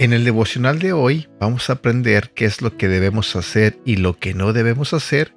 En 0.00 0.14
el 0.14 0.24
devocional 0.24 0.78
de 0.78 0.94
hoy 0.94 1.28
vamos 1.38 1.68
a 1.68 1.74
aprender 1.74 2.30
qué 2.34 2.46
es 2.46 2.62
lo 2.62 2.78
que 2.78 2.88
debemos 2.88 3.36
hacer 3.36 3.78
y 3.84 3.96
lo 3.96 4.18
que 4.18 4.32
no 4.32 4.54
debemos 4.54 4.94
hacer 4.94 5.34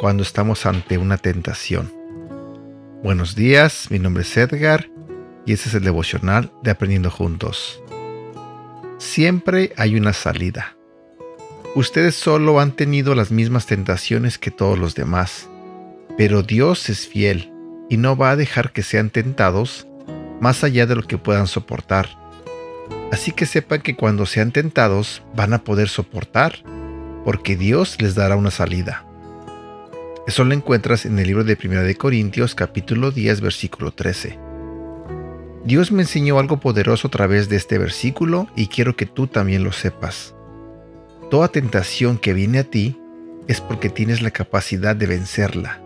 cuando 0.00 0.24
estamos 0.24 0.66
ante 0.66 0.98
una 0.98 1.16
tentación. 1.16 1.92
Buenos 3.04 3.36
días, 3.36 3.86
mi 3.92 4.00
nombre 4.00 4.24
es 4.24 4.36
Edgar 4.36 4.90
y 5.46 5.52
este 5.52 5.68
es 5.68 5.76
el 5.76 5.84
devocional 5.84 6.50
de 6.64 6.72
Aprendiendo 6.72 7.08
Juntos. 7.08 7.80
Siempre 8.98 9.72
hay 9.76 9.94
una 9.94 10.12
salida. 10.12 10.76
Ustedes 11.76 12.16
solo 12.16 12.58
han 12.58 12.72
tenido 12.72 13.14
las 13.14 13.30
mismas 13.30 13.66
tentaciones 13.66 14.38
que 14.38 14.50
todos 14.50 14.76
los 14.76 14.96
demás, 14.96 15.48
pero 16.18 16.42
Dios 16.42 16.88
es 16.88 17.06
fiel 17.06 17.52
y 17.88 17.96
no 17.96 18.16
va 18.16 18.32
a 18.32 18.36
dejar 18.36 18.72
que 18.72 18.82
sean 18.82 19.10
tentados 19.10 19.86
más 20.40 20.64
allá 20.64 20.84
de 20.86 20.96
lo 20.96 21.04
que 21.04 21.16
puedan 21.16 21.46
soportar 21.46 22.23
Así 23.14 23.30
que 23.30 23.46
sepan 23.46 23.80
que 23.80 23.94
cuando 23.94 24.26
sean 24.26 24.50
tentados 24.50 25.22
van 25.36 25.52
a 25.52 25.62
poder 25.62 25.88
soportar, 25.88 26.56
porque 27.24 27.54
Dios 27.54 28.02
les 28.02 28.16
dará 28.16 28.34
una 28.34 28.50
salida. 28.50 29.06
Eso 30.26 30.42
lo 30.42 30.52
encuentras 30.52 31.06
en 31.06 31.16
el 31.20 31.28
libro 31.28 31.44
de 31.44 31.56
1 31.62 31.82
de 31.82 31.94
Corintios 31.94 32.56
capítulo 32.56 33.12
10 33.12 33.40
versículo 33.40 33.92
13. 33.92 34.36
Dios 35.64 35.92
me 35.92 36.02
enseñó 36.02 36.40
algo 36.40 36.58
poderoso 36.58 37.06
a 37.06 37.12
través 37.12 37.48
de 37.48 37.54
este 37.54 37.78
versículo 37.78 38.48
y 38.56 38.66
quiero 38.66 38.96
que 38.96 39.06
tú 39.06 39.28
también 39.28 39.62
lo 39.62 39.70
sepas. 39.70 40.34
Toda 41.30 41.46
tentación 41.46 42.18
que 42.18 42.34
viene 42.34 42.58
a 42.58 42.64
ti 42.64 42.98
es 43.46 43.60
porque 43.60 43.90
tienes 43.90 44.22
la 44.22 44.32
capacidad 44.32 44.96
de 44.96 45.06
vencerla. 45.06 45.80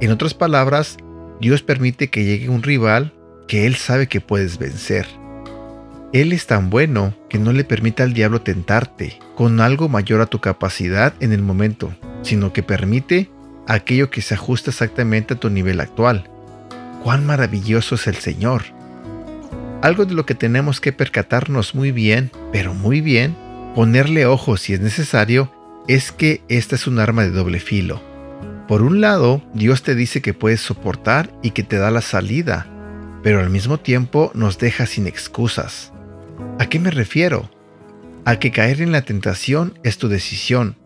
En 0.00 0.10
otras 0.10 0.32
palabras, 0.32 0.96
Dios 1.42 1.60
permite 1.60 2.08
que 2.08 2.24
llegue 2.24 2.48
un 2.48 2.62
rival 2.62 3.12
que 3.48 3.66
Él 3.66 3.74
sabe 3.76 4.06
que 4.06 4.22
puedes 4.22 4.56
vencer. 4.56 5.06
Él 6.14 6.32
es 6.32 6.46
tan 6.46 6.70
bueno 6.70 7.12
que 7.28 7.40
no 7.40 7.52
le 7.52 7.64
permite 7.64 8.04
al 8.04 8.14
diablo 8.14 8.40
tentarte 8.40 9.18
con 9.34 9.60
algo 9.60 9.88
mayor 9.88 10.20
a 10.20 10.26
tu 10.26 10.40
capacidad 10.40 11.12
en 11.18 11.32
el 11.32 11.42
momento, 11.42 11.92
sino 12.22 12.52
que 12.52 12.62
permite 12.62 13.28
aquello 13.66 14.10
que 14.10 14.22
se 14.22 14.34
ajusta 14.34 14.70
exactamente 14.70 15.34
a 15.34 15.40
tu 15.40 15.50
nivel 15.50 15.80
actual. 15.80 16.30
¡Cuán 17.02 17.26
maravilloso 17.26 17.96
es 17.96 18.06
el 18.06 18.14
Señor! 18.14 18.62
Algo 19.82 20.04
de 20.04 20.14
lo 20.14 20.24
que 20.24 20.36
tenemos 20.36 20.80
que 20.80 20.92
percatarnos 20.92 21.74
muy 21.74 21.90
bien, 21.90 22.30
pero 22.52 22.74
muy 22.74 23.00
bien, 23.00 23.34
ponerle 23.74 24.24
ojo 24.24 24.56
si 24.56 24.72
es 24.72 24.78
necesario, 24.78 25.52
es 25.88 26.12
que 26.12 26.42
esta 26.48 26.76
es 26.76 26.86
un 26.86 27.00
arma 27.00 27.22
de 27.22 27.32
doble 27.32 27.58
filo. 27.58 28.00
Por 28.68 28.82
un 28.82 29.00
lado, 29.00 29.42
Dios 29.52 29.82
te 29.82 29.96
dice 29.96 30.22
que 30.22 30.32
puedes 30.32 30.60
soportar 30.60 31.28
y 31.42 31.50
que 31.50 31.64
te 31.64 31.76
da 31.76 31.90
la 31.90 32.02
salida, 32.02 32.68
pero 33.24 33.40
al 33.40 33.50
mismo 33.50 33.80
tiempo 33.80 34.30
nos 34.32 34.58
deja 34.58 34.86
sin 34.86 35.08
excusas. 35.08 35.90
¿A 36.56 36.66
qué 36.66 36.78
me 36.78 36.92
refiero? 36.92 37.50
A 38.24 38.38
que 38.38 38.52
caer 38.52 38.80
en 38.80 38.92
la 38.92 39.02
tentación 39.02 39.76
es 39.82 39.98
tu 39.98 40.08
decisión. 40.08 40.76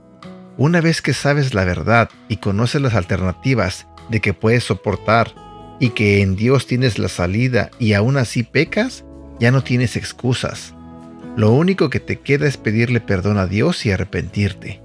Una 0.56 0.80
vez 0.80 1.02
que 1.02 1.12
sabes 1.12 1.52
la 1.52 1.66
verdad 1.66 2.08
y 2.28 2.38
conoces 2.38 2.80
las 2.80 2.94
alternativas 2.94 3.86
de 4.08 4.20
que 4.20 4.32
puedes 4.32 4.64
soportar 4.64 5.34
y 5.78 5.90
que 5.90 6.22
en 6.22 6.36
Dios 6.36 6.66
tienes 6.66 6.98
la 6.98 7.08
salida 7.08 7.70
y 7.78 7.92
aún 7.92 8.16
así 8.16 8.44
pecas, 8.44 9.04
ya 9.40 9.50
no 9.50 9.62
tienes 9.62 9.94
excusas. 9.96 10.74
Lo 11.36 11.52
único 11.52 11.90
que 11.90 12.00
te 12.00 12.18
queda 12.18 12.48
es 12.48 12.56
pedirle 12.56 13.02
perdón 13.02 13.36
a 13.36 13.46
Dios 13.46 13.84
y 13.84 13.90
arrepentirte. 13.90 14.80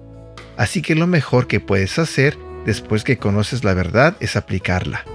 Así 0.58 0.82
que 0.82 0.96
lo 0.96 1.08
mejor 1.08 1.48
que 1.48 1.62
puedes 1.62 1.98
hacer 1.98 2.38
después 2.66 3.06
que 3.06 3.18
conoces 3.18 3.64
la 3.64 3.74
verdad 3.74 4.18
es 4.20 4.36
aplicarla. 4.36 5.06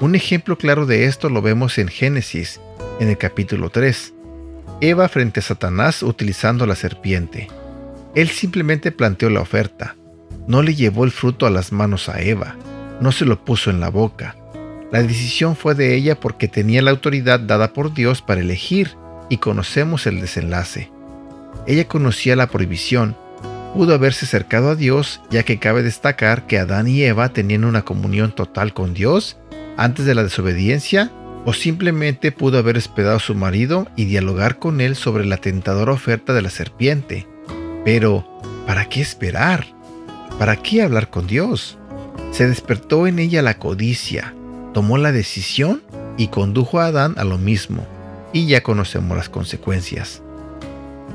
Un 0.00 0.16
ejemplo 0.16 0.58
claro 0.58 0.86
de 0.86 1.04
esto 1.04 1.28
lo 1.28 1.40
vemos 1.40 1.78
en 1.78 1.86
Génesis, 1.86 2.60
en 2.98 3.08
el 3.08 3.16
capítulo 3.16 3.70
3. 3.70 4.14
Eva 4.84 5.08
frente 5.08 5.38
a 5.38 5.44
Satanás 5.44 6.02
utilizando 6.02 6.66
la 6.66 6.74
serpiente. 6.74 7.46
Él 8.16 8.28
simplemente 8.30 8.90
planteó 8.90 9.30
la 9.30 9.40
oferta. 9.40 9.94
No 10.48 10.60
le 10.60 10.74
llevó 10.74 11.04
el 11.04 11.12
fruto 11.12 11.46
a 11.46 11.50
las 11.50 11.70
manos 11.70 12.08
a 12.08 12.20
Eva, 12.20 12.56
no 13.00 13.12
se 13.12 13.24
lo 13.24 13.44
puso 13.44 13.70
en 13.70 13.78
la 13.78 13.90
boca. 13.90 14.34
La 14.90 15.00
decisión 15.00 15.54
fue 15.54 15.76
de 15.76 15.94
ella 15.94 16.18
porque 16.18 16.48
tenía 16.48 16.82
la 16.82 16.90
autoridad 16.90 17.38
dada 17.38 17.72
por 17.72 17.94
Dios 17.94 18.22
para 18.22 18.40
elegir 18.40 18.96
y 19.28 19.36
conocemos 19.36 20.08
el 20.08 20.20
desenlace. 20.20 20.90
Ella 21.68 21.86
conocía 21.86 22.34
la 22.34 22.48
prohibición, 22.48 23.16
pudo 23.74 23.94
haberse 23.94 24.24
acercado 24.24 24.70
a 24.70 24.74
Dios 24.74 25.20
ya 25.30 25.44
que 25.44 25.60
cabe 25.60 25.84
destacar 25.84 26.48
que 26.48 26.58
Adán 26.58 26.88
y 26.88 27.04
Eva 27.04 27.28
tenían 27.28 27.64
una 27.64 27.82
comunión 27.82 28.32
total 28.32 28.74
con 28.74 28.94
Dios 28.94 29.36
antes 29.76 30.06
de 30.06 30.16
la 30.16 30.24
desobediencia 30.24 31.12
o 31.44 31.52
simplemente 31.52 32.32
pudo 32.32 32.58
haber 32.58 32.76
esperado 32.76 33.16
a 33.16 33.20
su 33.20 33.34
marido 33.34 33.88
y 33.96 34.04
dialogar 34.04 34.58
con 34.58 34.80
él 34.80 34.94
sobre 34.94 35.24
la 35.24 35.38
tentadora 35.38 35.92
oferta 35.92 36.32
de 36.32 36.42
la 36.42 36.50
serpiente. 36.50 37.26
Pero, 37.84 38.26
¿para 38.66 38.88
qué 38.88 39.00
esperar? 39.00 39.66
¿Para 40.38 40.56
qué 40.56 40.82
hablar 40.82 41.10
con 41.10 41.26
Dios? 41.26 41.78
Se 42.30 42.46
despertó 42.46 43.06
en 43.06 43.18
ella 43.18 43.42
la 43.42 43.58
codicia, 43.58 44.34
tomó 44.72 44.98
la 44.98 45.12
decisión 45.12 45.82
y 46.16 46.28
condujo 46.28 46.80
a 46.80 46.86
Adán 46.86 47.14
a 47.16 47.24
lo 47.24 47.38
mismo, 47.38 47.86
y 48.32 48.46
ya 48.46 48.62
conocemos 48.62 49.16
las 49.16 49.28
consecuencias. 49.28 50.22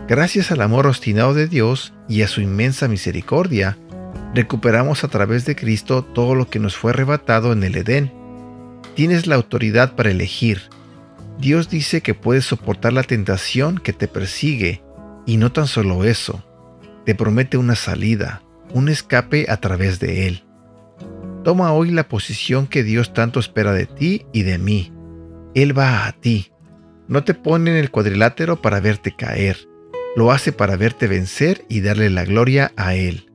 Gracias 0.08 0.52
al 0.52 0.62
amor 0.62 0.88
obstinado 0.88 1.34
de 1.34 1.48
Dios 1.48 1.94
y 2.08 2.22
a 2.22 2.28
su 2.28 2.42
inmensa 2.42 2.88
misericordia, 2.88 3.78
recuperamos 4.34 5.04
a 5.04 5.08
través 5.08 5.46
de 5.46 5.56
Cristo 5.56 6.04
todo 6.04 6.36
lo 6.36 6.50
que 6.50 6.60
nos 6.60 6.76
fue 6.76 6.92
arrebatado 6.92 7.52
en 7.54 7.64
el 7.64 7.76
Edén 7.76 8.17
Tienes 8.98 9.28
la 9.28 9.36
autoridad 9.36 9.94
para 9.94 10.10
elegir. 10.10 10.60
Dios 11.38 11.70
dice 11.70 12.02
que 12.02 12.16
puedes 12.16 12.46
soportar 12.46 12.94
la 12.94 13.04
tentación 13.04 13.78
que 13.78 13.94
te 13.94 14.08
persigue 14.08 14.82
y 15.28 15.38
no 15.38 15.52
tan 15.52 15.68
solo 15.68 16.04
eso, 16.04 16.44
te 17.06 17.14
promete 17.14 17.58
una 17.58 17.76
salida, 17.76 18.42
un 18.74 18.90
escape 18.90 19.46
a 19.50 19.58
través 19.58 20.00
de 20.00 20.26
Él. 20.28 20.46
Toma 21.44 21.74
hoy 21.74 21.92
la 21.92 22.08
posición 22.08 22.66
que 22.66 22.82
Dios 22.82 23.14
tanto 23.14 23.40
espera 23.40 23.72
de 23.72 23.86
ti 23.86 24.26
y 24.34 24.42
de 24.42 24.58
mí. 24.58 24.92
Él 25.54 25.78
va 25.78 26.08
a 26.08 26.14
ti. 26.14 26.52
No 27.08 27.24
te 27.24 27.36
pone 27.36 27.70
en 27.70 27.78
el 27.78 27.92
cuadrilátero 27.92 28.64
para 28.64 28.80
verte 28.80 29.16
caer, 29.16 29.60
lo 30.16 30.32
hace 30.32 30.52
para 30.54 30.76
verte 30.76 31.06
vencer 31.06 31.66
y 31.70 31.82
darle 31.82 32.10
la 32.10 32.26
gloria 32.26 32.72
a 32.76 32.96
Él. 32.96 33.32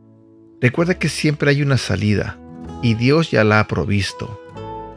Recuerda 0.60 0.98
que 0.98 1.08
siempre 1.08 1.50
hay 1.50 1.62
una 1.62 1.78
salida, 1.78 2.40
y 2.82 2.94
Dios 2.94 3.30
ya 3.30 3.44
la 3.44 3.60
ha 3.60 3.68
provisto. 3.68 4.41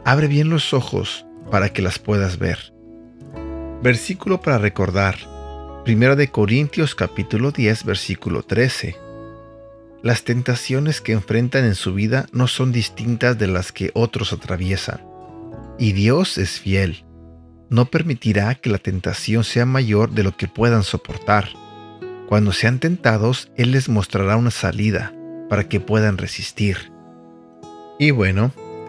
Abre 0.06 0.28
bien 0.28 0.50
los 0.50 0.72
ojos 0.72 1.26
para 1.50 1.70
que 1.70 1.82
las 1.82 1.98
puedas 1.98 2.38
ver. 2.38 2.72
Versículo 3.82 4.40
para 4.40 4.56
recordar. 4.56 5.16
1 5.84 6.14
de 6.14 6.28
Corintios 6.28 6.94
capítulo 6.94 7.50
10 7.50 7.82
versículo 7.82 8.44
13. 8.44 8.96
Las 10.04 10.22
tentaciones 10.22 11.00
que 11.00 11.10
enfrentan 11.10 11.64
en 11.64 11.74
su 11.74 11.92
vida 11.92 12.26
no 12.30 12.46
son 12.46 12.70
distintas 12.70 13.36
de 13.36 13.48
las 13.48 13.72
que 13.72 13.90
otros 13.94 14.32
atraviesan. 14.32 15.04
Y 15.76 15.90
Dios 15.90 16.38
es 16.38 16.60
fiel. 16.60 17.04
No 17.68 17.86
permitirá 17.86 18.54
que 18.54 18.70
la 18.70 18.78
tentación 18.78 19.42
sea 19.42 19.66
mayor 19.66 20.12
de 20.12 20.22
lo 20.22 20.36
que 20.36 20.46
puedan 20.46 20.84
soportar. 20.84 21.48
Cuando 22.28 22.52
sean 22.52 22.78
tentados, 22.78 23.50
Él 23.56 23.72
les 23.72 23.88
mostrará 23.88 24.36
una 24.36 24.52
salida 24.52 25.12
para 25.48 25.68
que 25.68 25.80
puedan 25.80 26.16
resistir. 26.16 26.92
Y 27.98 28.12
bueno, 28.12 28.52